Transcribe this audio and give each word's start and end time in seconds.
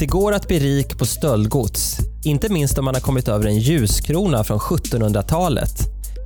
Det 0.00 0.06
går 0.06 0.32
att 0.32 0.48
bli 0.48 0.58
rik 0.58 0.98
på 0.98 1.06
stöldgods, 1.06 1.98
inte 2.24 2.48
minst 2.48 2.78
om 2.78 2.84
man 2.84 2.94
har 2.94 3.00
kommit 3.00 3.28
över 3.28 3.46
en 3.46 3.58
ljuskrona 3.58 4.44
från 4.44 4.58
1700-talet. 4.58 5.72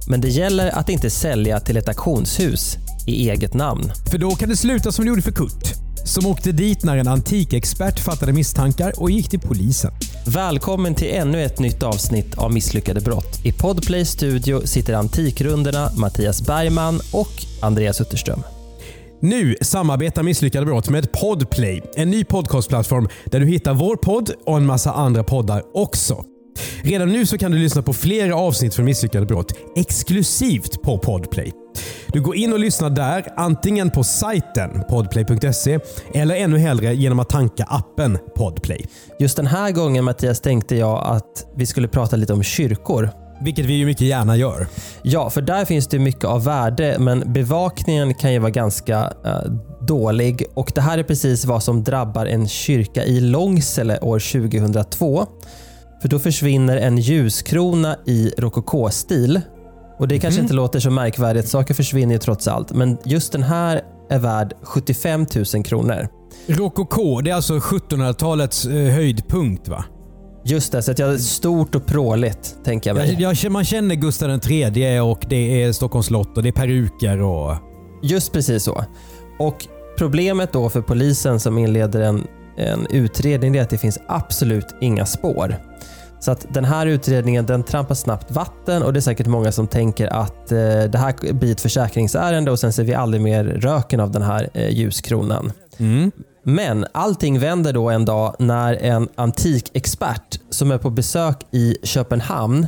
Men 0.08 0.20
det 0.20 0.28
gäller 0.28 0.78
att 0.78 0.88
inte 0.88 1.10
sälja 1.10 1.60
till 1.60 1.76
ett 1.76 1.88
auktionshus 1.88 2.76
i 3.06 3.30
eget 3.30 3.54
namn. 3.54 3.92
För 4.10 4.18
då 4.18 4.30
kan 4.30 4.48
det 4.48 4.56
sluta 4.56 4.92
som 4.92 5.04
det 5.04 5.08
gjorde 5.08 5.22
för 5.22 5.32
Kurt. 5.32 5.74
Som 6.04 6.26
åkte 6.26 6.52
dit 6.52 6.84
när 6.84 6.96
en 6.96 7.08
antikexpert 7.08 8.00
fattade 8.00 8.32
misstankar 8.32 8.92
och 8.96 9.10
gick 9.10 9.28
till 9.28 9.40
polisen. 9.40 9.92
Välkommen 10.26 10.94
till 10.94 11.14
ännu 11.14 11.42
ett 11.42 11.58
nytt 11.58 11.82
avsnitt 11.82 12.34
av 12.34 12.52
Misslyckade 12.52 13.00
brott. 13.00 13.44
I 13.44 13.52
Podplay 13.52 14.04
studio 14.04 14.66
sitter 14.66 14.94
Antikrunderna 14.94 15.90
Mattias 15.96 16.46
Bergman 16.46 17.00
och 17.12 17.32
Andreas 17.62 18.00
Utterström. 18.00 18.42
Nu 19.20 19.56
samarbetar 19.60 20.22
Misslyckade 20.22 20.66
brott 20.66 20.88
med 20.90 21.12
Podplay, 21.12 21.82
en 21.96 22.10
ny 22.10 22.24
podcastplattform 22.24 23.08
där 23.24 23.40
du 23.40 23.46
hittar 23.46 23.74
vår 23.74 23.96
podd 23.96 24.30
och 24.46 24.56
en 24.56 24.66
massa 24.66 24.92
andra 24.92 25.24
poddar 25.24 25.62
också. 25.74 26.24
Redan 26.82 27.08
nu 27.08 27.26
så 27.26 27.38
kan 27.38 27.50
du 27.50 27.58
lyssna 27.58 27.82
på 27.82 27.92
flera 27.92 28.36
avsnitt 28.36 28.74
från 28.74 28.84
Misslyckade 28.84 29.26
brott 29.26 29.52
exklusivt 29.76 30.82
på 30.82 30.98
Podplay. 30.98 31.52
Du 32.08 32.20
går 32.20 32.36
in 32.36 32.52
och 32.52 32.58
lyssnar 32.58 32.90
där, 32.90 33.26
antingen 33.36 33.90
på 33.90 34.04
sajten 34.04 34.82
podplay.se 34.88 35.78
eller 36.14 36.34
ännu 36.34 36.58
hellre 36.58 36.94
genom 36.94 37.18
att 37.18 37.28
tanka 37.28 37.64
appen 37.64 38.18
Podplay. 38.36 38.86
Just 39.18 39.36
den 39.36 39.46
här 39.46 39.70
gången 39.70 40.04
Mattias 40.04 40.40
tänkte 40.40 40.76
jag 40.76 41.04
att 41.06 41.46
vi 41.56 41.66
skulle 41.66 41.88
prata 41.88 42.16
lite 42.16 42.32
om 42.32 42.42
kyrkor. 42.42 43.23
Vilket 43.40 43.66
vi 43.66 43.72
ju 43.72 43.86
mycket 43.86 44.06
gärna 44.06 44.36
gör. 44.36 44.66
Ja, 45.02 45.30
för 45.30 45.42
där 45.42 45.64
finns 45.64 45.86
det 45.86 45.98
mycket 45.98 46.24
av 46.24 46.44
värde 46.44 46.96
men 46.98 47.32
bevakningen 47.32 48.14
kan 48.14 48.32
ju 48.32 48.38
vara 48.38 48.50
ganska 48.50 49.12
eh, 49.24 49.50
dålig 49.86 50.44
och 50.54 50.72
det 50.74 50.80
här 50.80 50.98
är 50.98 51.02
precis 51.02 51.44
vad 51.44 51.62
som 51.62 51.84
drabbar 51.84 52.26
en 52.26 52.48
kyrka 52.48 53.04
i 53.04 53.20
Långsele 53.20 53.98
år 53.98 54.18
2002. 54.18 55.26
För 56.02 56.08
då 56.08 56.18
försvinner 56.18 56.76
en 56.76 56.98
ljuskrona 56.98 57.96
i 58.06 58.32
rokokostil. 58.38 59.40
Och 59.98 60.08
det 60.08 60.18
kanske 60.18 60.40
inte 60.40 60.54
låter 60.54 60.80
så 60.80 60.90
märkvärdigt, 60.90 61.48
saker 61.48 61.74
försvinner 61.74 62.14
ju 62.14 62.18
trots 62.18 62.48
allt. 62.48 62.72
Men 62.72 62.98
just 63.04 63.32
den 63.32 63.42
här 63.42 63.82
är 64.10 64.18
värd 64.18 64.54
75 64.62 65.26
000 65.54 65.64
kronor. 65.64 66.08
Rokoko, 66.46 67.20
det 67.20 67.30
är 67.30 67.34
alltså 67.34 67.58
1700-talets 67.58 68.66
eh, 68.66 68.94
höjdpunkt 68.94 69.68
va? 69.68 69.84
Just 70.44 70.72
det, 70.72 70.82
så 70.82 70.90
att 70.90 70.98
jag 70.98 71.20
stort 71.20 71.74
och 71.74 71.86
pråligt 71.86 72.56
tänker 72.64 72.90
jag 72.90 72.96
mig. 72.96 73.16
Jag, 73.18 73.34
jag, 73.34 73.52
man 73.52 73.64
känner 73.64 73.94
Gustav 73.94 74.40
III 74.50 75.00
och 75.00 75.24
det 75.28 75.62
är 75.62 75.72
Stockholms 75.72 76.06
slott 76.06 76.36
och 76.36 76.42
det 76.42 76.48
är 76.48 76.52
peruker 76.52 77.20
och... 77.20 77.56
Just 78.02 78.32
precis 78.32 78.62
så. 78.62 78.84
Och 79.38 79.68
Problemet 79.96 80.52
då 80.52 80.70
för 80.70 80.80
polisen 80.80 81.40
som 81.40 81.58
inleder 81.58 82.00
en, 82.00 82.26
en 82.56 82.86
utredning 82.90 83.56
är 83.56 83.62
att 83.62 83.70
det 83.70 83.78
finns 83.78 83.98
absolut 84.06 84.74
inga 84.80 85.06
spår. 85.06 85.56
Så 86.20 86.30
att 86.30 86.46
den 86.54 86.64
här 86.64 86.86
utredningen 86.86 87.46
den 87.46 87.62
trampar 87.62 87.94
snabbt 87.94 88.30
vatten 88.30 88.82
och 88.82 88.92
det 88.92 88.98
är 88.98 89.00
säkert 89.00 89.26
många 89.26 89.52
som 89.52 89.66
tänker 89.66 90.06
att 90.06 90.52
eh, 90.52 90.58
det 90.84 90.98
här 90.98 91.32
blir 91.32 91.52
ett 91.52 91.60
försäkringsärende 91.60 92.50
och 92.50 92.58
sen 92.58 92.72
ser 92.72 92.84
vi 92.84 92.94
aldrig 92.94 93.22
mer 93.22 93.44
röken 93.44 94.00
av 94.00 94.10
den 94.10 94.22
här 94.22 94.48
eh, 94.54 94.68
ljuskronan. 94.68 95.52
Mm. 95.78 96.12
Men 96.44 96.86
allting 96.92 97.38
vänder 97.38 97.72
då 97.72 97.90
en 97.90 98.04
dag 98.04 98.36
när 98.38 98.74
en 98.74 99.08
antikexpert 99.14 100.40
som 100.50 100.70
är 100.70 100.78
på 100.78 100.90
besök 100.90 101.36
i 101.50 101.76
Köpenhamn 101.82 102.66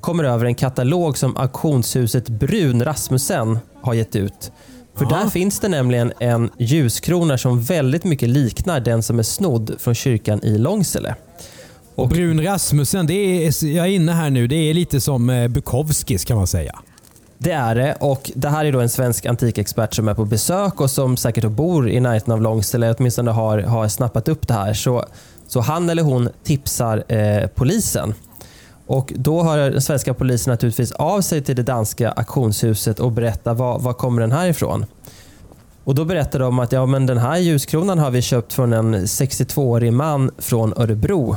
kommer 0.00 0.24
över 0.24 0.44
en 0.44 0.54
katalog 0.54 1.18
som 1.18 1.36
auktionshuset 1.36 2.28
Brun 2.28 2.84
Rasmussen 2.84 3.58
har 3.82 3.94
gett 3.94 4.16
ut. 4.16 4.52
För 4.94 5.04
där 5.04 5.28
finns 5.30 5.60
det 5.60 5.68
nämligen 5.68 6.12
en 6.20 6.50
ljuskrona 6.58 7.38
som 7.38 7.62
väldigt 7.62 8.04
mycket 8.04 8.28
liknar 8.28 8.80
den 8.80 9.02
som 9.02 9.18
är 9.18 9.22
snodd 9.22 9.74
från 9.78 9.94
kyrkan 9.94 10.40
i 10.44 10.58
Långsele. 10.58 11.14
Och 11.94 12.08
Brun 12.08 12.44
Rasmussen, 12.44 13.06
det 13.06 13.14
är, 13.14 13.64
jag 13.64 13.86
är 13.86 13.90
inne 13.90 14.12
här 14.12 14.30
nu, 14.30 14.46
det 14.46 14.56
är 14.56 14.74
lite 14.74 15.00
som 15.00 15.30
eh, 15.30 15.48
Bukowskis 15.48 16.24
kan 16.24 16.36
man 16.36 16.46
säga. 16.46 16.78
Det 17.42 17.52
är 17.52 17.74
det 17.74 17.96
och 18.00 18.30
det 18.34 18.48
här 18.48 18.64
är 18.64 18.72
då 18.72 18.80
en 18.80 18.88
svensk 18.88 19.26
antikexpert 19.26 19.94
som 19.94 20.08
är 20.08 20.14
på 20.14 20.24
besök 20.24 20.80
och 20.80 20.90
som 20.90 21.16
säkert 21.16 21.44
bor 21.44 21.88
i 21.90 22.00
närheten 22.00 22.32
av 22.32 22.42
Långsele, 22.42 22.94
åtminstone 22.98 23.30
har, 23.30 23.58
har 23.58 23.88
snappat 23.88 24.28
upp 24.28 24.48
det 24.48 24.54
här. 24.54 24.74
Så, 24.74 25.04
så 25.48 25.60
han 25.60 25.90
eller 25.90 26.02
hon 26.02 26.28
tipsar 26.44 27.04
eh, 27.12 27.46
polisen. 27.46 28.14
Och 28.86 29.12
Då 29.16 29.42
hör 29.42 29.70
den 29.70 29.82
svenska 29.82 30.14
polisen 30.14 30.50
naturligtvis 30.50 30.92
av 30.92 31.20
sig 31.20 31.42
till 31.42 31.56
det 31.56 31.62
danska 31.62 32.10
auktionshuset 32.10 33.00
och 33.00 33.12
berättar 33.12 33.54
var, 33.54 33.78
var 33.78 33.92
kommer 33.92 34.20
den 34.20 34.32
här 34.32 34.48
ifrån. 34.48 34.86
Och 35.84 35.94
Då 35.94 36.04
berättar 36.04 36.38
de 36.38 36.58
att 36.58 36.72
ja, 36.72 36.86
men 36.86 37.06
den 37.06 37.18
här 37.18 37.38
ljuskronan 37.38 37.98
har 37.98 38.10
vi 38.10 38.22
köpt 38.22 38.52
från 38.52 38.72
en 38.72 38.94
62-årig 38.94 39.92
man 39.92 40.30
från 40.38 40.72
Örebro. 40.76 41.36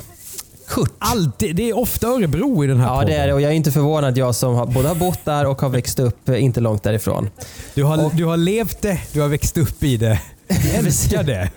Kurt. 0.67 0.91
Alltid, 0.99 1.55
det 1.55 1.69
är 1.69 1.77
ofta 1.77 2.07
Örebro 2.07 2.63
i 2.63 2.67
den 2.67 2.79
här 2.79 2.87
Ja, 2.87 2.93
podden. 2.93 3.07
det 3.09 3.15
är 3.15 3.27
det. 3.27 3.33
Och 3.33 3.41
jag 3.41 3.51
är 3.51 3.55
inte 3.55 3.71
förvånad, 3.71 4.17
jag 4.17 4.35
som 4.35 4.55
har, 4.55 4.65
både 4.65 4.87
har 4.87 4.95
bott 4.95 5.19
där 5.25 5.45
och 5.45 5.61
har 5.61 5.69
växt 5.69 5.99
upp 5.99 6.29
eh, 6.29 6.43
inte 6.43 6.59
långt 6.59 6.83
därifrån. 6.83 7.29
Du 7.73 7.83
har, 7.83 8.05
Och- 8.05 8.15
du 8.15 8.25
har 8.25 8.37
levt 8.37 8.81
det, 8.81 8.99
du 9.13 9.21
har 9.21 9.27
växt 9.27 9.57
upp 9.57 9.83
i 9.83 9.97
det. 9.97 10.19
Jag 10.47 10.75
älskar 10.85 11.23
det. 11.23 11.49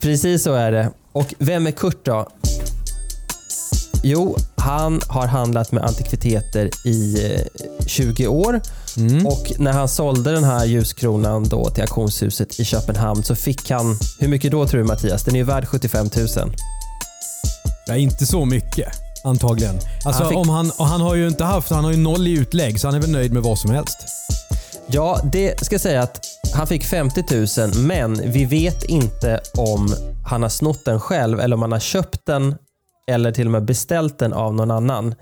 Precis 0.00 0.42
så 0.42 0.52
är 0.54 0.72
det. 0.72 0.90
Och 1.12 1.34
vem 1.38 1.66
är 1.66 1.70
Kurt 1.70 2.04
då? 2.04 2.28
Jo, 4.02 4.36
han 4.56 5.00
har 5.08 5.26
handlat 5.26 5.72
med 5.72 5.84
antikviteter 5.84 6.70
i 6.84 7.32
eh, 7.34 7.40
20 7.86 8.26
år. 8.26 8.60
Och 9.26 9.52
när 9.58 9.72
han 9.72 9.88
sålde 9.88 10.32
den 10.32 10.44
här 10.44 10.64
ljuskronan 10.64 11.44
då 11.48 11.70
till 11.70 11.82
auktionshuset 11.82 12.60
i 12.60 12.64
Köpenhamn 12.64 13.22
så 13.22 13.34
fick 13.34 13.70
han, 13.70 13.98
hur 14.18 14.28
mycket 14.28 14.50
då 14.52 14.66
tror 14.66 14.80
du 14.80 14.86
Mattias? 14.86 15.24
Den 15.24 15.34
är 15.34 15.38
ju 15.38 15.44
värd 15.44 15.66
75 15.68 16.06
000. 16.16 16.26
Ja, 17.88 17.96
inte 17.96 18.26
så 18.26 18.44
mycket. 18.44 18.88
Antagligen. 19.24 19.74
Alltså, 20.04 20.22
Han 20.22 20.28
fick- 20.28 20.38
om 20.38 20.48
han, 20.48 20.70
och 20.78 20.86
han 20.86 21.00
har 21.00 21.14
ju 21.14 21.28
inte 21.28 21.44
haft, 21.44 21.70
han 21.70 21.84
har 21.84 21.90
ju 21.90 21.96
noll 21.98 22.26
i 22.26 22.38
utlägg 22.38 22.80
så 22.80 22.88
han 22.88 22.94
är 22.94 23.00
väl 23.00 23.10
nöjd 23.10 23.32
med 23.32 23.42
vad 23.42 23.58
som 23.58 23.70
helst. 23.70 23.98
Ja, 24.86 25.20
det 25.32 25.64
ska 25.64 25.74
jag 25.74 25.80
säga 25.80 26.02
att 26.02 26.20
han 26.54 26.66
fick 26.66 26.84
50 26.84 27.24
000 27.60 27.74
men 27.86 28.32
vi 28.32 28.44
vet 28.44 28.84
inte 28.84 29.40
om 29.58 29.94
han 30.26 30.42
har 30.42 30.48
snott 30.48 30.84
den 30.84 31.00
själv 31.00 31.40
eller 31.40 31.56
om 31.56 31.62
han 31.62 31.72
har 31.72 31.80
köpt 31.80 32.20
den 32.26 32.54
eller 33.10 33.32
till 33.32 33.46
och 33.46 33.50
med 33.52 33.64
beställt 33.64 34.18
den 34.18 34.32
av 34.32 34.54
någon 34.54 34.70
annan. 34.70 35.14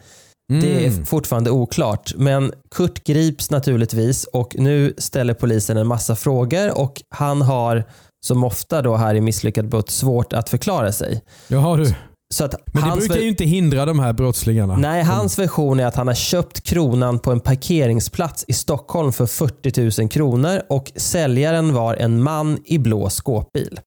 Det 0.60 0.86
är 0.86 1.04
fortfarande 1.04 1.50
oklart, 1.50 2.12
men 2.16 2.52
Kurt 2.74 3.04
grips 3.04 3.50
naturligtvis 3.50 4.24
och 4.24 4.56
nu 4.58 4.94
ställer 4.98 5.34
polisen 5.34 5.76
en 5.76 5.86
massa 5.86 6.16
frågor 6.16 6.78
och 6.78 7.02
han 7.10 7.42
har 7.42 7.84
som 8.26 8.44
ofta 8.44 8.82
då 8.82 8.96
här 8.96 9.14
i 9.14 9.20
Misslyckad 9.20 9.68
brott 9.68 9.90
svårt 9.90 10.32
att 10.32 10.48
förklara 10.48 10.92
sig. 10.92 11.22
Jaha 11.48 11.76
du. 11.76 11.94
Så 12.34 12.44
att 12.44 12.54
Men 12.72 12.90
det 12.90 12.96
brukar 12.96 13.16
ju 13.20 13.28
inte 13.28 13.44
hindra 13.44 13.86
de 13.86 13.98
här 13.98 14.12
brottslingarna. 14.12 14.76
Nej, 14.76 15.02
hans 15.02 15.38
version 15.38 15.80
är 15.80 15.86
att 15.86 15.96
han 15.96 16.06
har 16.06 16.14
köpt 16.14 16.60
kronan 16.60 17.18
på 17.18 17.32
en 17.32 17.40
parkeringsplats 17.40 18.44
i 18.48 18.52
Stockholm 18.52 19.12
för 19.12 19.26
40 19.26 20.00
000 20.02 20.08
kronor 20.10 20.60
och 20.68 20.92
säljaren 20.96 21.74
var 21.74 21.94
en 21.94 22.22
man 22.22 22.58
i 22.64 22.78
blå 22.78 23.10
skåpbil. 23.10 23.80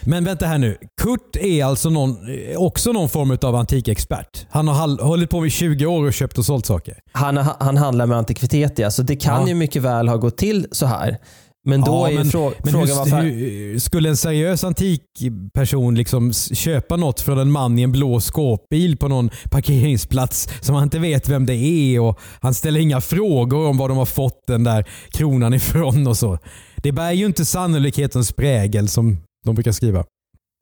Men 0.00 0.24
vänta 0.24 0.46
här 0.46 0.58
nu. 0.58 0.78
Kurt 1.02 1.36
är 1.36 1.64
alltså 1.64 1.90
någon, 1.90 2.16
också 2.56 2.92
någon 2.92 3.08
form 3.08 3.38
av 3.42 3.54
antikexpert. 3.54 4.46
Han 4.50 4.68
har 4.68 5.02
hållit 5.04 5.30
på 5.30 5.46
i 5.46 5.50
20 5.50 5.86
år 5.86 6.06
och 6.06 6.12
köpt 6.12 6.38
och 6.38 6.44
sålt 6.44 6.66
saker. 6.66 6.98
Han, 7.12 7.36
han 7.36 7.76
handlar 7.76 8.06
med 8.06 8.18
antikviteter, 8.18 8.90
så 8.90 9.02
det 9.02 9.16
kan 9.16 9.40
Ja. 9.42 9.48
ju 9.48 9.54
mycket 9.54 9.82
väl 9.82 10.08
ha 10.08 10.16
gått 10.16 10.36
till 10.36 10.66
så 10.72 10.86
här. 10.86 11.18
Men 11.64 11.80
då 11.80 11.92
Ja, 11.92 12.10
är 12.10 12.14
men, 12.14 12.24
frå- 12.24 12.52
men 12.64 12.72
frågan 12.72 12.88
hur, 12.88 12.94
varför... 12.96 13.22
hur, 13.22 13.78
skulle 13.78 14.08
en 14.08 14.16
seriös 14.16 14.64
antikperson 14.64 15.94
liksom 15.94 16.32
köpa 16.32 16.96
något 16.96 17.20
från 17.20 17.38
en 17.38 17.50
man 17.52 17.78
i 17.78 17.82
en 17.82 17.92
blå 17.92 18.20
skåpbil 18.20 18.96
på 18.96 19.08
någon 19.08 19.30
parkeringsplats 19.50 20.48
som 20.60 20.74
han 20.74 20.84
inte 20.84 20.98
vet 20.98 21.28
vem 21.28 21.46
det 21.46 21.54
är 21.54 22.00
och 22.00 22.18
han 22.40 22.54
ställer 22.54 22.80
inga 22.80 23.00
frågor 23.00 23.66
om 23.68 23.76
var 23.76 23.88
de 23.88 23.98
har 23.98 24.04
fått 24.06 24.46
den 24.46 24.64
där 24.64 24.84
kronan 25.10 25.54
ifrån 25.60 26.06
och 26.06 26.16
så. 26.16 26.38
Det 26.76 26.92
bär 26.92 27.12
ju 27.12 27.26
inte 27.26 27.44
sannolikhetens 27.44 28.32
prägel 28.32 28.88
som 28.88 29.16
de 29.46 29.54
brukar 29.54 29.72
skriva. 29.72 30.04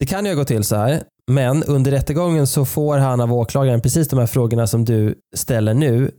Det 0.01 0.07
kan 0.07 0.27
ju 0.27 0.35
gått 0.37 0.49
till 0.49 0.65
så 0.65 0.77
här, 0.77 1.03
men 1.31 1.63
under 1.65 1.91
rättegången 1.91 2.47
så 2.47 2.65
får 2.65 2.99
han 2.99 3.21
av 3.21 3.33
åklagaren 3.33 3.81
precis 3.81 4.09
de 4.09 4.19
här 4.19 4.27
frågorna 4.27 4.67
som 4.67 4.85
du 4.85 5.15
ställer 5.37 5.75
nu. 5.75 6.11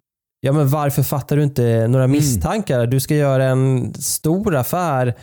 Ja, 0.43 0.51
men 0.51 0.69
varför 0.69 1.03
fattar 1.03 1.35
du 1.35 1.43
inte 1.43 1.87
några 1.87 2.07
misstankar? 2.07 2.87
Du 2.87 2.99
ska 2.99 3.15
göra 3.15 3.45
en 3.45 3.93
stor 3.93 4.55
affär 4.55 5.15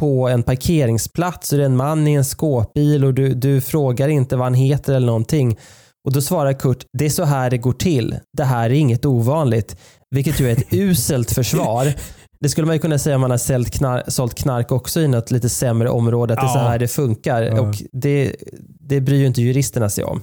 på 0.00 0.28
en 0.28 0.42
parkeringsplats 0.42 1.52
och 1.52 1.58
det 1.58 1.64
är 1.64 1.66
en 1.66 1.76
man 1.76 2.08
i 2.08 2.14
en 2.14 2.24
skåpbil 2.24 3.04
och 3.04 3.14
du, 3.14 3.34
du 3.34 3.60
frågar 3.60 4.08
inte 4.08 4.36
vad 4.36 4.46
han 4.46 4.54
heter 4.54 4.94
eller 4.94 5.06
någonting. 5.06 5.58
Och 6.04 6.12
Då 6.12 6.20
svarar 6.20 6.52
Kurt, 6.52 6.84
det 6.98 7.04
är 7.04 7.10
så 7.10 7.24
här 7.24 7.50
det 7.50 7.58
går 7.58 7.72
till. 7.72 8.16
Det 8.36 8.44
här 8.44 8.70
är 8.70 8.74
inget 8.74 9.04
ovanligt. 9.04 9.76
Vilket 10.10 10.40
ju 10.40 10.48
är 10.48 10.52
ett 10.52 10.66
uselt 10.72 11.30
försvar. 11.30 11.92
Det 12.40 12.48
skulle 12.48 12.66
man 12.66 12.76
ju 12.76 12.80
kunna 12.80 12.98
säga 12.98 13.14
om 13.14 13.20
man 13.20 13.30
har 13.30 13.38
sålt 13.38 13.70
knark, 13.70 14.04
sålt 14.08 14.34
knark 14.34 14.72
också 14.72 15.00
i 15.00 15.08
något 15.08 15.30
lite 15.30 15.48
sämre 15.48 15.90
område. 15.90 16.34
Att 16.34 16.40
det 16.40 16.46
är 16.46 16.52
så 16.52 16.58
här 16.58 16.78
det 16.78 16.88
funkar. 16.88 17.42
Ja. 17.42 17.60
Och 17.60 17.74
det, 17.92 18.36
det 18.80 19.00
bryr 19.00 19.18
ju 19.18 19.26
inte 19.26 19.42
juristerna 19.42 19.90
sig 19.90 20.04
om. 20.04 20.22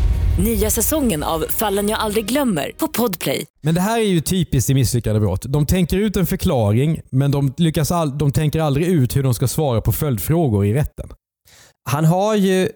Nya 0.39 0.69
säsongen 0.69 1.23
av 1.23 1.45
Fallen 1.49 1.89
jag 1.89 1.99
aldrig 1.99 2.25
glömmer 2.25 2.71
på 2.77 2.87
Podplay. 2.87 3.45
Men 3.61 3.75
det 3.75 3.81
här 3.81 3.99
är 3.99 4.03
ju 4.03 4.21
typiskt 4.21 4.69
i 4.69 4.73
misslyckade 4.73 5.19
brott. 5.19 5.45
De 5.47 5.65
tänker 5.65 5.97
ut 5.97 6.17
en 6.17 6.25
förklaring, 6.25 7.01
men 7.09 7.31
de, 7.31 7.53
lyckas 7.57 7.91
all, 7.91 8.17
de 8.17 8.31
tänker 8.31 8.59
aldrig 8.59 8.87
ut 8.87 9.15
hur 9.15 9.23
de 9.23 9.33
ska 9.33 9.47
svara 9.47 9.81
på 9.81 9.91
följdfrågor 9.91 10.65
i 10.65 10.73
rätten. 10.73 11.09
Han 11.89 12.05
har 12.05 12.35
ju 12.35 12.63
i 12.63 12.69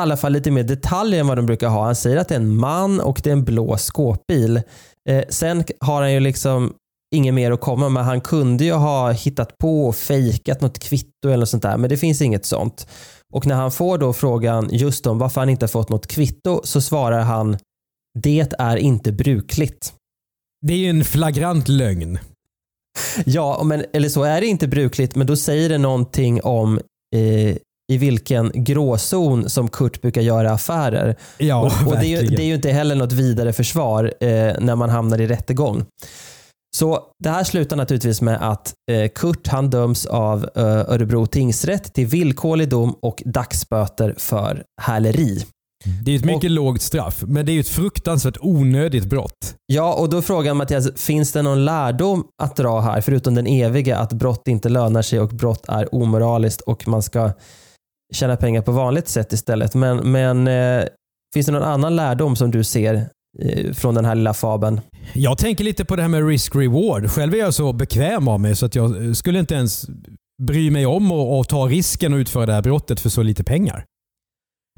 alla 0.00 0.16
fall 0.16 0.32
lite 0.32 0.50
mer 0.50 0.62
detaljer 0.62 1.20
än 1.20 1.26
vad 1.26 1.38
de 1.38 1.46
brukar 1.46 1.68
ha. 1.68 1.84
Han 1.84 1.96
säger 1.96 2.16
att 2.16 2.28
det 2.28 2.34
är 2.34 2.40
en 2.40 2.56
man 2.56 3.00
och 3.00 3.20
det 3.24 3.30
är 3.30 3.32
en 3.32 3.44
blå 3.44 3.76
skåpbil. 3.76 4.62
Eh, 5.10 5.24
sen 5.28 5.64
har 5.80 6.00
han 6.00 6.12
ju 6.12 6.20
liksom 6.20 6.74
inget 7.14 7.34
mer 7.34 7.50
att 7.50 7.60
komma 7.60 7.88
med. 7.88 8.04
Han 8.04 8.20
kunde 8.20 8.64
ju 8.64 8.72
ha 8.72 9.10
hittat 9.10 9.58
på 9.58 9.86
och 9.86 9.96
fejkat 9.96 10.60
något 10.60 10.78
kvitto 10.78 11.28
eller 11.28 11.36
något 11.36 11.48
sånt 11.48 11.62
där, 11.62 11.76
men 11.76 11.90
det 11.90 11.96
finns 11.96 12.22
inget 12.22 12.46
sånt. 12.46 12.86
Och 13.32 13.46
när 13.46 13.54
han 13.54 13.72
får 13.72 13.98
då 13.98 14.12
frågan 14.12 14.68
just 14.72 15.06
om 15.06 15.18
varför 15.18 15.40
han 15.40 15.48
inte 15.48 15.64
har 15.64 15.68
fått 15.68 15.88
något 15.88 16.06
kvitto 16.06 16.60
så 16.64 16.80
svarar 16.80 17.20
han 17.20 17.56
det 18.18 18.54
är 18.58 18.76
inte 18.76 19.12
brukligt. 19.12 19.92
Det 20.66 20.72
är 20.72 20.78
ju 20.78 20.90
en 20.90 21.04
flagrant 21.04 21.68
lögn. 21.68 22.18
Ja, 23.24 23.62
men, 23.64 23.84
eller 23.92 24.08
så 24.08 24.22
är 24.22 24.40
det 24.40 24.46
inte 24.46 24.68
brukligt, 24.68 25.14
men 25.14 25.26
då 25.26 25.36
säger 25.36 25.68
det 25.68 25.78
någonting 25.78 26.42
om 26.42 26.80
eh, 27.16 27.56
i 27.92 27.98
vilken 27.98 28.50
gråzon 28.54 29.50
som 29.50 29.68
Kurt 29.68 30.00
brukar 30.00 30.20
göra 30.20 30.50
affärer. 30.50 31.16
Ja, 31.38 31.60
och 31.60 31.92
och 31.92 31.98
det, 32.00 32.06
är 32.06 32.22
ju, 32.22 32.28
det 32.28 32.42
är 32.42 32.46
ju 32.46 32.54
inte 32.54 32.70
heller 32.70 32.94
något 32.94 33.12
vidare 33.12 33.52
försvar 33.52 34.04
eh, 34.20 34.52
när 34.60 34.76
man 34.76 34.90
hamnar 34.90 35.20
i 35.20 35.26
rättegång. 35.26 35.84
Så 36.74 37.00
det 37.24 37.30
här 37.30 37.44
slutar 37.44 37.76
naturligtvis 37.76 38.20
med 38.20 38.50
att 38.50 38.74
eh, 38.90 39.08
Kurt 39.14 39.46
han 39.46 39.70
döms 39.70 40.06
av 40.06 40.48
eh, 40.54 40.64
Örebro 40.64 41.26
tingsrätt 41.26 41.94
till 41.94 42.06
villkorlig 42.06 42.68
dom 42.68 42.94
och 43.02 43.22
dagsböter 43.26 44.14
för 44.18 44.64
häleri. 44.82 45.44
Det 46.04 46.12
är 46.12 46.16
ett 46.16 46.24
mycket 46.24 46.50
lågt 46.50 46.82
straff, 46.82 47.24
men 47.26 47.46
det 47.46 47.52
är 47.52 47.60
ett 47.60 47.68
fruktansvärt 47.68 48.36
onödigt 48.40 49.04
brott. 49.04 49.54
Ja, 49.66 49.94
och 49.94 50.08
då 50.08 50.22
frågar 50.22 50.54
Mattias, 50.54 51.00
finns 51.00 51.32
det 51.32 51.42
någon 51.42 51.64
lärdom 51.64 52.24
att 52.42 52.56
dra 52.56 52.80
här, 52.80 53.00
förutom 53.00 53.34
den 53.34 53.46
eviga, 53.46 53.98
att 53.98 54.12
brott 54.12 54.48
inte 54.48 54.68
lönar 54.68 55.02
sig 55.02 55.20
och 55.20 55.28
brott 55.28 55.68
är 55.68 55.94
omoraliskt 55.94 56.60
och 56.60 56.88
man 56.88 57.02
ska 57.02 57.32
tjäna 58.14 58.36
pengar 58.36 58.62
på 58.62 58.72
vanligt 58.72 59.08
sätt 59.08 59.32
istället. 59.32 59.74
Men, 59.74 60.12
men 60.12 60.48
eh, 60.48 60.84
finns 61.34 61.46
det 61.46 61.52
någon 61.52 61.62
annan 61.62 61.96
lärdom 61.96 62.36
som 62.36 62.50
du 62.50 62.64
ser 62.64 63.08
från 63.72 63.94
den 63.94 64.04
här 64.04 64.14
lilla 64.14 64.34
fabeln? 64.34 64.80
Jag 65.12 65.38
tänker 65.38 65.64
lite 65.64 65.84
på 65.84 65.96
det 65.96 66.02
här 66.02 66.08
med 66.08 66.28
risk-reward. 66.28 67.10
Själv 67.10 67.34
är 67.34 67.38
jag 67.38 67.54
så 67.54 67.72
bekväm 67.72 68.28
av 68.28 68.40
mig 68.40 68.56
så 68.56 68.66
att 68.66 68.74
jag 68.74 69.16
skulle 69.16 69.38
inte 69.38 69.54
ens 69.54 69.86
bry 70.42 70.70
mig 70.70 70.86
om 70.86 71.12
att 71.12 71.48
ta 71.48 71.66
risken 71.66 72.14
att 72.14 72.18
utföra 72.18 72.46
det 72.46 72.52
här 72.52 72.62
brottet 72.62 73.00
för 73.00 73.08
så 73.08 73.22
lite 73.22 73.44
pengar. 73.44 73.84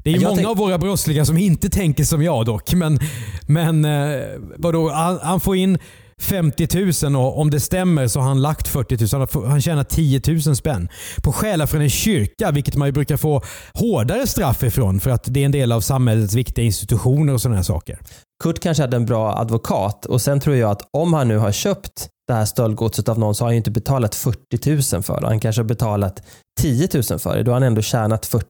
Det 0.03 0.11
är 0.11 0.19
många 0.19 0.49
av 0.49 0.57
våra 0.57 0.77
brottslingar 0.77 1.23
som 1.23 1.37
inte 1.37 1.69
tänker 1.69 2.03
som 2.03 2.23
jag 2.23 2.45
dock. 2.45 2.73
Men, 2.73 2.99
men 3.47 3.85
eh, 3.85 4.21
vadå, 4.57 4.89
han, 4.89 5.19
han 5.21 5.39
får 5.39 5.55
in 5.55 5.77
50 6.21 7.05
000 7.05 7.15
och 7.15 7.39
om 7.39 7.49
det 7.49 7.59
stämmer 7.59 8.07
så 8.07 8.19
har 8.19 8.27
han 8.27 8.41
lagt 8.41 8.67
40 8.67 9.17
000. 9.17 9.47
Han 9.49 9.61
tjänar 9.61 9.83
10 9.83 10.21
000 10.27 10.55
spänn 10.55 10.89
på 11.23 11.31
stjäla 11.31 11.67
från 11.67 11.81
en 11.81 11.89
kyrka, 11.89 12.51
vilket 12.51 12.75
man 12.75 12.93
brukar 12.93 13.17
få 13.17 13.43
hårdare 13.73 14.27
straff 14.27 14.63
ifrån 14.63 14.99
för 14.99 15.09
att 15.09 15.23
det 15.27 15.39
är 15.39 15.45
en 15.45 15.51
del 15.51 15.71
av 15.71 15.81
samhällets 15.81 16.33
viktiga 16.33 16.65
institutioner 16.65 17.33
och 17.33 17.41
sådana 17.41 17.55
här 17.55 17.63
saker. 17.63 17.99
Kurt 18.43 18.59
kanske 18.59 18.83
hade 18.83 18.97
en 18.97 19.05
bra 19.05 19.37
advokat 19.37 20.05
och 20.05 20.21
sen 20.21 20.39
tror 20.39 20.55
jag 20.55 20.71
att 20.71 20.81
om 20.97 21.13
han 21.13 21.27
nu 21.27 21.37
har 21.37 21.51
köpt 21.51 22.09
det 22.27 22.33
här 22.33 22.45
stöldgodset 22.45 23.09
av 23.09 23.19
någon 23.19 23.35
så 23.35 23.43
har 23.43 23.47
han 23.47 23.53
ju 23.53 23.57
inte 23.57 23.71
betalat 23.71 24.15
40 24.15 24.95
000 24.95 25.03
för 25.03 25.21
det. 25.21 25.27
Han 25.27 25.39
kanske 25.39 25.61
har 25.61 25.67
betalat 25.67 26.23
10 26.59 26.89
000 26.93 27.19
för 27.19 27.37
det. 27.37 27.43
Då 27.43 27.51
har 27.51 27.55
han 27.55 27.63
ändå 27.63 27.81
tjänat 27.81 28.25
40. 28.25 28.45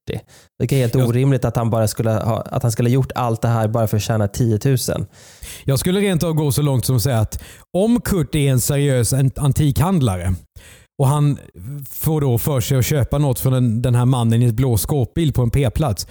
Det 0.59 0.71
är 0.71 0.77
helt 0.77 0.95
orimligt 0.95 1.45
att 1.45 1.55
han, 1.55 1.69
bara 1.69 1.87
skulle 1.87 2.09
ha, 2.11 2.41
att 2.41 2.63
han 2.63 2.71
skulle 2.71 2.89
ha 2.89 2.93
gjort 2.93 3.11
allt 3.15 3.41
det 3.41 3.47
här 3.47 3.67
bara 3.67 3.87
för 3.87 3.97
att 3.97 4.03
tjäna 4.03 4.27
10 4.27 4.59
000. 4.65 4.77
Jag 5.65 5.79
skulle 5.79 5.99
rent 5.99 6.23
av 6.23 6.33
gå 6.33 6.51
så 6.51 6.61
långt 6.61 6.85
som 6.85 6.95
att 6.95 7.01
säga 7.01 7.19
att 7.19 7.43
om 7.77 8.01
Kurt 8.01 8.35
är 8.35 8.51
en 8.51 8.61
seriös 8.61 9.13
ant- 9.13 9.39
antikhandlare 9.39 10.35
och 10.99 11.07
han 11.07 11.37
får 11.89 12.21
då 12.21 12.37
för 12.37 12.61
sig 12.61 12.77
att 12.77 12.85
köpa 12.85 13.17
något 13.17 13.39
från 13.39 13.53
den, 13.53 13.81
den 13.81 13.95
här 13.95 14.05
mannen 14.05 14.43
i 14.43 14.45
ett 14.45 14.53
blå 14.53 14.77
skåpbil 14.77 15.33
på 15.33 15.41
en 15.41 15.49
p-plats. 15.49 16.07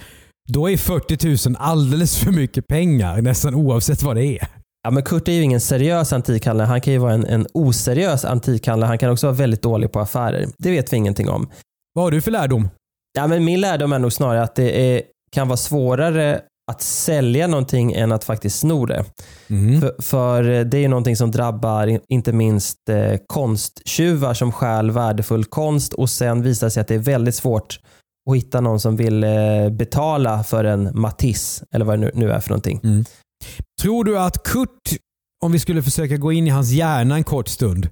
Då 0.47 0.69
är 0.69 0.77
40 0.77 1.49
000 1.49 1.57
alldeles 1.59 2.17
för 2.17 2.31
mycket 2.31 2.67
pengar 2.67 3.21
nästan 3.21 3.55
oavsett 3.55 4.03
vad 4.03 4.15
det 4.15 4.25
är. 4.25 4.47
Ja, 4.83 4.91
men 4.91 5.03
Kurt 5.03 5.27
är 5.27 5.31
ju 5.31 5.41
ingen 5.41 5.61
seriös 5.61 6.13
antikhandlare. 6.13 6.67
Han 6.67 6.81
kan 6.81 6.93
ju 6.93 6.99
vara 6.99 7.13
en, 7.13 7.25
en 7.25 7.47
oseriös 7.53 8.25
antikhandlare. 8.25 8.87
Han 8.87 8.97
kan 8.97 9.11
också 9.11 9.27
vara 9.27 9.35
väldigt 9.35 9.61
dålig 9.61 9.91
på 9.91 9.99
affärer. 9.99 10.47
Det 10.57 10.71
vet 10.71 10.93
vi 10.93 10.97
ingenting 10.97 11.29
om. 11.29 11.49
Vad 11.93 12.03
har 12.05 12.11
du 12.11 12.21
för 12.21 12.31
lärdom? 12.31 12.69
Ja, 13.17 13.27
men 13.27 13.45
min 13.45 13.61
lärdom 13.61 13.93
är 13.93 13.99
nog 13.99 14.13
snarare 14.13 14.43
att 14.43 14.55
det 14.55 14.95
är, 14.95 15.01
kan 15.31 15.47
vara 15.47 15.57
svårare 15.57 16.41
att 16.71 16.81
sälja 16.81 17.47
någonting 17.47 17.93
än 17.93 18.11
att 18.11 18.23
faktiskt 18.23 18.59
sno 18.59 18.85
det. 18.85 19.05
Mm. 19.49 19.81
För, 19.81 19.95
för 20.01 20.43
det 20.43 20.77
är 20.77 20.81
ju 20.81 20.87
någonting 20.87 21.15
som 21.15 21.31
drabbar 21.31 21.87
in- 21.87 22.01
inte 22.09 22.33
minst 22.33 22.89
eh, 22.89 23.17
konsttjuvar 23.27 24.33
som 24.33 24.51
stjäl 24.51 24.91
värdefull 24.91 25.45
konst 25.45 25.93
och 25.93 26.09
sen 26.09 26.41
visar 26.41 26.69
sig 26.69 26.81
att 26.81 26.87
det 26.87 26.95
är 26.95 26.99
väldigt 26.99 27.35
svårt 27.35 27.79
och 28.27 28.37
hitta 28.37 28.61
någon 28.61 28.79
som 28.79 28.95
vill 28.95 29.23
eh, 29.23 29.69
betala 29.71 30.43
för 30.43 30.63
en 30.63 30.99
Matisse 30.99 31.65
eller 31.71 31.85
vad 31.85 31.99
det 31.99 32.11
nu, 32.13 32.31
är 32.31 32.39
för 32.39 32.49
någonting. 32.49 32.79
Mm. 32.83 33.05
Tror 33.81 34.03
du 34.03 34.19
att 34.19 34.43
Kurt, 34.43 34.95
om 35.45 35.51
vi 35.51 35.59
skulle 35.59 35.83
försöka 35.83 36.17
gå 36.17 36.31
in 36.31 36.47
i 36.47 36.49
hans 36.49 36.71
hjärna 36.71 37.15
en 37.15 37.23
kort 37.23 37.47
stund, 37.47 37.89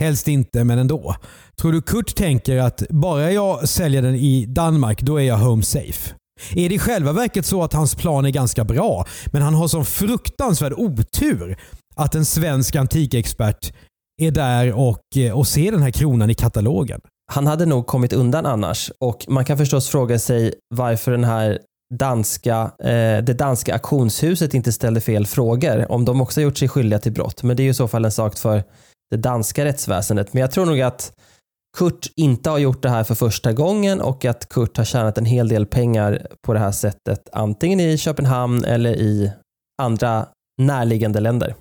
helst 0.00 0.28
inte 0.28 0.64
men 0.64 0.78
ändå. 0.78 1.16
Tror 1.60 1.72
du 1.72 1.82
Kurt 1.82 2.14
tänker 2.14 2.58
att 2.58 2.82
bara 2.88 3.32
jag 3.32 3.68
säljer 3.68 4.02
den 4.02 4.14
i 4.14 4.46
Danmark, 4.46 5.02
då 5.02 5.20
är 5.20 5.24
jag 5.24 5.38
home 5.38 5.62
safe? 5.62 6.14
Är 6.54 6.68
det 6.68 6.74
i 6.74 6.78
själva 6.78 7.12
verket 7.12 7.46
så 7.46 7.62
att 7.62 7.72
hans 7.72 7.94
plan 7.94 8.24
är 8.24 8.30
ganska 8.30 8.64
bra, 8.64 9.06
men 9.26 9.42
han 9.42 9.54
har 9.54 9.68
sån 9.68 9.84
fruktansvärd 9.84 10.72
otur 10.72 11.58
att 11.94 12.14
en 12.14 12.24
svensk 12.24 12.76
antikexpert 12.76 13.72
är 14.22 14.30
där 14.30 14.72
och, 14.72 15.16
eh, 15.16 15.38
och 15.38 15.46
ser 15.46 15.72
den 15.72 15.82
här 15.82 15.90
kronan 15.90 16.30
i 16.30 16.34
katalogen? 16.34 17.00
Han 17.32 17.46
hade 17.46 17.66
nog 17.66 17.86
kommit 17.86 18.12
undan 18.12 18.46
annars 18.46 18.90
och 19.00 19.24
man 19.28 19.44
kan 19.44 19.58
förstås 19.58 19.88
fråga 19.88 20.18
sig 20.18 20.54
varför 20.74 21.12
den 21.12 21.24
här 21.24 21.58
danska, 21.94 22.70
eh, 22.78 23.24
det 23.24 23.38
danska 23.38 23.72
auktionshuset 23.72 24.54
inte 24.54 24.72
ställde 24.72 25.00
fel 25.00 25.26
frågor. 25.26 25.92
Om 25.92 26.04
de 26.04 26.20
också 26.20 26.40
gjort 26.40 26.58
sig 26.58 26.68
skyldiga 26.68 26.98
till 26.98 27.12
brott. 27.12 27.42
Men 27.42 27.56
det 27.56 27.62
är 27.62 27.64
ju 27.64 27.70
i 27.70 27.74
så 27.74 27.88
fall 27.88 28.04
en 28.04 28.12
sak 28.12 28.38
för 28.38 28.64
det 29.10 29.16
danska 29.16 29.64
rättsväsendet. 29.64 30.32
Men 30.32 30.40
jag 30.40 30.50
tror 30.50 30.66
nog 30.66 30.80
att 30.80 31.12
Kurt 31.78 32.06
inte 32.16 32.50
har 32.50 32.58
gjort 32.58 32.82
det 32.82 32.88
här 32.88 33.04
för 33.04 33.14
första 33.14 33.52
gången 33.52 34.00
och 34.00 34.24
att 34.24 34.48
Kurt 34.48 34.76
har 34.76 34.84
tjänat 34.84 35.18
en 35.18 35.24
hel 35.24 35.48
del 35.48 35.66
pengar 35.66 36.26
på 36.46 36.52
det 36.52 36.58
här 36.58 36.72
sättet. 36.72 37.28
Antingen 37.32 37.80
i 37.80 37.98
Köpenhamn 37.98 38.64
eller 38.64 38.94
i 38.96 39.32
andra 39.82 40.26
närliggande 40.62 41.20
länder. 41.20 41.54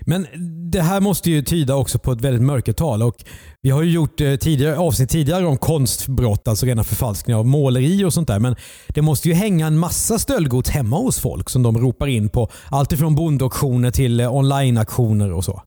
Men 0.00 0.26
det 0.70 0.80
här 0.80 1.00
måste 1.00 1.30
ju 1.30 1.42
tyda 1.42 1.74
också 1.74 1.98
på 1.98 2.12
ett 2.12 2.20
väldigt 2.20 2.42
mörkertal. 2.42 3.02
Och 3.02 3.24
vi 3.62 3.70
har 3.70 3.82
ju 3.82 3.90
gjort 3.90 4.20
eh, 4.20 4.36
tidigare, 4.36 4.78
avsnitt 4.78 5.10
tidigare 5.10 5.46
om 5.46 5.56
konstbrott, 5.56 6.48
alltså 6.48 6.66
rena 6.66 6.84
förfalskningar 6.84 7.38
av 7.38 7.46
måleri 7.46 8.04
och 8.04 8.14
sånt 8.14 8.28
där. 8.28 8.38
Men 8.38 8.56
det 8.88 9.02
måste 9.02 9.28
ju 9.28 9.34
hänga 9.34 9.66
en 9.66 9.78
massa 9.78 10.18
stöldgods 10.18 10.70
hemma 10.70 10.96
hos 10.96 11.18
folk 11.18 11.50
som 11.50 11.62
de 11.62 11.78
ropar 11.78 12.06
in 12.06 12.28
på. 12.28 12.50
Allt 12.70 12.92
ifrån 12.92 13.14
bondauktioner 13.14 13.90
till 13.90 14.20
eh, 14.20 14.34
onlineauktioner 14.34 15.32
och 15.32 15.44
så. 15.44 15.62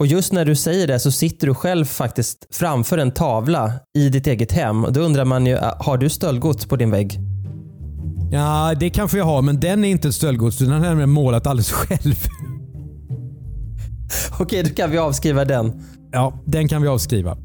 Och 0.00 0.06
just 0.06 0.32
när 0.32 0.44
du 0.44 0.56
säger 0.56 0.86
det 0.86 1.00
så 1.00 1.12
sitter 1.12 1.46
du 1.46 1.54
själv 1.54 1.84
faktiskt 1.84 2.46
framför 2.50 2.98
en 2.98 3.10
tavla 3.10 3.72
i 3.98 4.08
ditt 4.08 4.26
eget 4.26 4.52
hem. 4.52 4.86
Då 4.90 5.00
undrar 5.00 5.24
man 5.24 5.46
ju, 5.46 5.58
har 5.78 5.96
du 5.96 6.08
stöldgods 6.08 6.66
på 6.66 6.76
din 6.76 6.90
vägg? 6.90 7.18
Ja, 8.32 8.74
det 8.80 8.90
kanske 8.90 9.18
jag 9.18 9.24
har, 9.24 9.42
men 9.42 9.60
den 9.60 9.84
är 9.84 9.88
inte 9.88 10.08
ett 10.08 10.14
stöldgods. 10.14 10.58
Den 10.58 10.68
har 10.68 10.76
jag 10.76 10.82
nämligen 10.82 11.10
målat 11.10 11.46
alldeles 11.46 11.72
själv. 11.72 12.14
Okej, 14.38 14.62
då 14.62 14.70
kan 14.70 14.90
vi 14.90 14.98
avskriva 14.98 15.44
den. 15.44 15.82
Ja, 16.12 16.42
den 16.44 16.68
kan 16.68 16.82
vi 16.82 16.88
avskriva. 16.88 17.36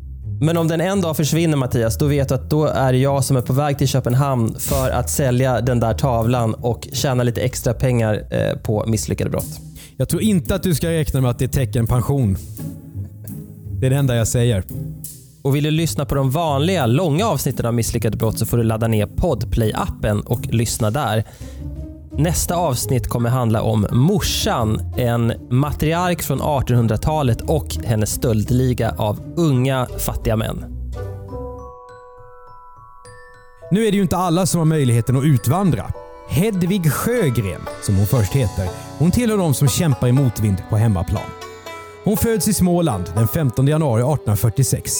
Men 0.41 0.57
om 0.57 0.67
den 0.67 0.81
en 0.81 1.01
dag 1.01 1.17
försvinner 1.17 1.57
Mattias, 1.57 1.97
då 1.97 2.05
vet 2.07 2.29
du 2.29 2.35
att 2.35 2.49
då 2.49 2.65
är 2.65 2.91
det 2.91 2.97
jag 2.97 3.23
som 3.23 3.37
är 3.37 3.41
på 3.41 3.53
väg 3.53 3.77
till 3.77 3.87
Köpenhamn 3.87 4.55
för 4.59 4.89
att 4.89 5.09
sälja 5.09 5.61
den 5.61 5.79
där 5.79 5.93
tavlan 5.93 6.53
och 6.53 6.87
tjäna 6.93 7.23
lite 7.23 7.41
extra 7.41 7.73
pengar 7.73 8.27
eh, 8.31 8.57
på 8.57 8.85
misslyckade 8.87 9.29
brott. 9.29 9.59
Jag 9.97 10.09
tror 10.09 10.21
inte 10.21 10.55
att 10.55 10.63
du 10.63 10.75
ska 10.75 10.89
räkna 10.89 11.21
med 11.21 11.31
att 11.31 11.39
det 11.39 11.47
täcker 11.47 11.79
en 11.79 11.87
pension. 11.87 12.37
Det 13.79 13.85
är 13.85 13.89
det 13.89 13.95
enda 13.95 14.15
jag 14.15 14.27
säger. 14.27 14.63
Och 15.41 15.55
vill 15.55 15.63
du 15.63 15.71
lyssna 15.71 16.05
på 16.05 16.15
de 16.15 16.31
vanliga, 16.31 16.85
långa 16.85 17.25
avsnitten 17.25 17.65
av 17.65 17.73
Misslyckade 17.73 18.17
brott 18.17 18.39
så 18.39 18.45
får 18.45 18.57
du 18.57 18.63
ladda 18.63 18.87
ner 18.87 19.05
Podplay-appen 19.05 20.21
och 20.21 20.47
lyssna 20.47 20.91
där. 20.91 21.23
Nästa 22.17 22.55
avsnitt 22.55 23.07
kommer 23.07 23.29
handla 23.29 23.61
om 23.61 23.87
morsan, 23.91 24.93
en 24.97 25.33
matriark 25.49 26.21
från 26.21 26.41
1800-talet 26.41 27.41
och 27.41 27.75
hennes 27.85 28.11
stöldliga 28.11 28.95
av 28.97 29.33
unga 29.37 29.87
fattiga 29.99 30.35
män. 30.35 30.65
Nu 33.71 33.85
är 33.87 33.91
det 33.91 33.97
ju 33.97 34.03
inte 34.03 34.17
alla 34.17 34.45
som 34.45 34.59
har 34.59 34.65
möjligheten 34.65 35.17
att 35.17 35.23
utvandra. 35.23 35.91
Hedvig 36.29 36.91
Sjögren, 36.91 37.61
som 37.81 37.95
hon 37.95 38.07
först 38.07 38.33
heter, 38.33 38.69
hon 38.97 39.11
tillhör 39.11 39.37
de 39.37 39.53
som 39.53 39.67
kämpar 39.67 40.07
i 40.07 40.11
motvind 40.11 40.57
på 40.69 40.77
hemmaplan. 40.77 41.31
Hon 42.03 42.17
föds 42.17 42.47
i 42.47 42.53
Småland 42.53 43.11
den 43.15 43.27
15 43.27 43.67
januari 43.67 44.01
1846. 44.01 44.91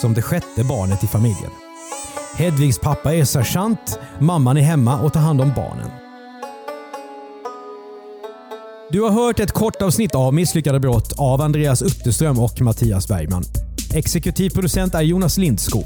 Som 0.00 0.14
det 0.14 0.22
sjätte 0.22 0.64
barnet 0.64 1.04
i 1.04 1.06
familjen. 1.06 1.65
Hedvigs 2.34 2.78
pappa 2.78 3.14
är 3.14 3.24
sergeant, 3.24 3.98
mamman 4.20 4.56
är 4.56 4.62
hemma 4.62 5.00
och 5.00 5.12
tar 5.12 5.20
hand 5.20 5.40
om 5.40 5.52
barnen. 5.56 5.90
Du 8.90 9.00
har 9.00 9.10
hört 9.10 9.40
ett 9.40 9.52
kort 9.52 9.82
avsnitt 9.82 10.14
av 10.14 10.34
Misslyckade 10.34 10.80
brott 10.80 11.12
av 11.18 11.40
Andreas 11.40 11.82
Utterström 11.82 12.38
och 12.38 12.60
Mattias 12.60 13.08
Bergman. 13.08 13.44
Exekutiv 13.94 14.50
producent 14.50 14.94
är 14.94 15.02
Jonas 15.02 15.38
Lindskov. 15.38 15.84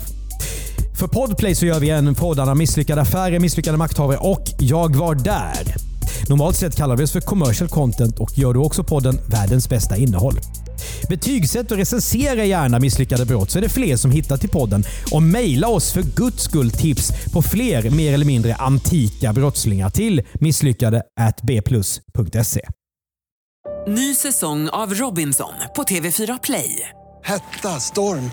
För 0.99 1.07
Podplay 1.07 1.55
så 1.55 1.67
gör 1.67 1.81
vi 1.81 1.91
en 1.91 2.15
poddarna 2.15 2.55
misslyckade 2.55 3.01
affärer, 3.01 3.39
misslyckade 3.39 3.79
makthavare 3.79 4.19
och 4.21 4.45
Jag 4.59 4.97
var 4.97 5.15
där. 5.15 5.75
Normalt 6.29 6.57
sett 6.57 6.77
kallar 6.77 6.97
vi 6.97 7.05
oss 7.05 7.13
för 7.13 7.21
commercial 7.21 7.69
content 7.69 8.19
och 8.19 8.39
gör 8.39 8.55
du 8.55 8.61
också 8.61 8.85
podden 8.85 9.19
Världens 9.29 9.69
bästa 9.69 9.97
innehåll. 9.97 10.35
Betygsätt 11.09 11.71
och 11.71 11.77
recensera 11.77 12.45
gärna 12.45 12.79
misslyckade 12.79 13.27
brott 13.27 13.51
så 13.51 13.59
är 13.59 13.63
det 13.63 13.69
fler 13.69 13.97
som 13.97 14.11
hittar 14.11 14.37
till 14.37 14.51
podden. 14.51 14.85
Och 15.13 15.23
mejla 15.23 15.69
oss 15.69 15.93
för 15.93 16.03
guds 16.03 16.43
skull 16.43 16.71
tips 16.71 17.13
på 17.33 17.43
fler 17.43 17.91
mer 17.91 18.13
eller 18.13 18.27
mindre 18.27 18.55
antika 18.55 19.33
brottslingar 19.33 19.91
till 19.91 20.23
misslyckade 20.35 21.03
bplus.se. 21.43 22.61
Ny 23.89 24.15
säsong 24.15 24.69
av 24.69 24.95
Robinson 24.95 25.53
på 25.77 25.83
TV4 25.83 26.39
Play. 26.43 26.89
Hetta, 27.25 27.81
storm, 27.81 28.31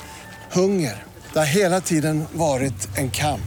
hunger. 0.51 1.03
Det 1.33 1.39
har 1.39 1.45
hela 1.45 1.81
tiden 1.81 2.23
varit 2.33 2.97
en 2.97 3.11
kamp. 3.11 3.41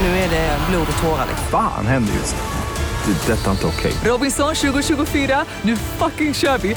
Nu 0.00 0.06
är 0.06 0.30
det 0.30 0.58
blod 0.70 0.86
och 0.96 1.02
tårar. 1.02 1.26
Fan 1.50 1.86
händer 1.86 2.14
just 2.14 2.36
det. 2.36 2.42
Det 3.26 3.32
är 3.32 3.36
detta 3.36 3.50
inte 3.50 3.66
okej. 3.66 3.92
Robinson 4.04 4.54
2024, 4.54 5.44
nu 5.62 5.76
fucking 5.76 6.34
kör 6.34 6.58
vi! 6.58 6.76